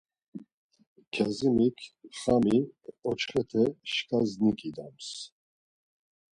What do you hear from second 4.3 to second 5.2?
niǩidams.